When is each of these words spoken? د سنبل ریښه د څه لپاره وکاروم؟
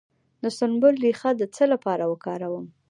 د 0.43 0.45
سنبل 0.57 0.95
ریښه 1.05 1.31
د 1.39 1.43
څه 1.55 1.63
لپاره 1.73 2.03
وکاروم؟ 2.11 2.65